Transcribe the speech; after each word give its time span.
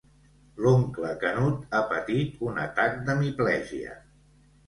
L'oncle 0.65 1.09
Canut 1.23 1.75
ha 1.75 1.81
patit 1.91 2.41
un 2.51 2.57
atac 2.63 2.97
d'hemiplegia. 3.11 3.93